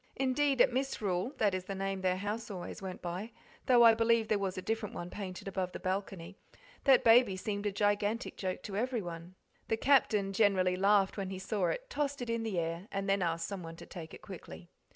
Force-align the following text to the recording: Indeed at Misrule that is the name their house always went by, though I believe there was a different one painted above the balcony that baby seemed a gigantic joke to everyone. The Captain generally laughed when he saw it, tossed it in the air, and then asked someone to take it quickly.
Indeed 0.15 0.61
at 0.61 0.73
Misrule 0.73 1.33
that 1.37 1.53
is 1.53 1.65
the 1.65 1.75
name 1.75 2.01
their 2.01 2.17
house 2.17 2.49
always 2.49 2.81
went 2.81 3.03
by, 3.03 3.31
though 3.67 3.83
I 3.83 3.93
believe 3.93 4.29
there 4.29 4.39
was 4.39 4.57
a 4.57 4.61
different 4.63 4.95
one 4.95 5.11
painted 5.11 5.47
above 5.47 5.73
the 5.73 5.79
balcony 5.79 6.39
that 6.85 7.03
baby 7.03 7.37
seemed 7.37 7.67
a 7.67 7.71
gigantic 7.71 8.35
joke 8.35 8.63
to 8.63 8.75
everyone. 8.75 9.35
The 9.67 9.77
Captain 9.77 10.33
generally 10.33 10.75
laughed 10.75 11.17
when 11.17 11.29
he 11.29 11.37
saw 11.37 11.67
it, 11.67 11.87
tossed 11.87 12.19
it 12.19 12.31
in 12.31 12.41
the 12.41 12.57
air, 12.57 12.87
and 12.91 13.07
then 13.07 13.21
asked 13.21 13.47
someone 13.47 13.75
to 13.75 13.85
take 13.85 14.11
it 14.15 14.23
quickly. 14.23 14.71